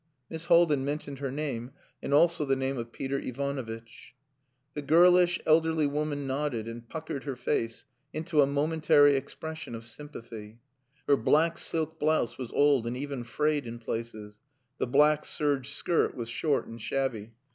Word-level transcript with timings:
Miss 0.31 0.45
Haldin 0.45 0.83
mentioned 0.83 1.19
her 1.19 1.31
name 1.31 1.73
and 2.01 2.11
also 2.11 2.43
the 2.43 2.55
name 2.55 2.75
of 2.79 2.91
Peter 2.91 3.19
Ivanovitch. 3.19 4.15
The 4.73 4.81
girlish, 4.81 5.37
elderly 5.45 5.85
woman 5.85 6.25
nodded 6.25 6.67
and 6.67 6.89
puckered 6.89 7.25
her 7.25 7.35
face 7.35 7.85
into 8.11 8.41
a 8.41 8.47
momentary 8.47 9.15
expression 9.15 9.75
of 9.75 9.85
sympathy. 9.85 10.57
Her 11.07 11.17
black 11.17 11.59
silk 11.59 11.99
blouse 11.99 12.39
was 12.39 12.49
old 12.51 12.87
and 12.87 12.97
even 12.97 13.23
frayed 13.23 13.67
in 13.67 13.77
places; 13.77 14.39
the 14.79 14.87
black 14.87 15.23
serge 15.23 15.69
skirt 15.69 16.15
was 16.15 16.29
short 16.29 16.65
and 16.65 16.81
shabby. 16.81 17.33